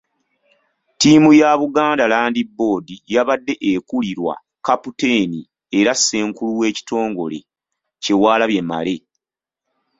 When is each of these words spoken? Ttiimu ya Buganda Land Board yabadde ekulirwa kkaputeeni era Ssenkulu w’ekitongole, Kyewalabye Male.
Ttiimu 0.95 1.29
ya 1.39 1.49
Buganda 1.61 2.05
Land 2.13 2.37
Board 2.57 2.87
yabadde 3.13 3.53
ekulirwa 3.71 4.33
kkaputeeni 4.39 5.41
era 5.77 5.91
Ssenkulu 5.95 6.51
w’ekitongole, 6.59 7.39
Kyewalabye 8.03 8.61
Male. 8.69 8.95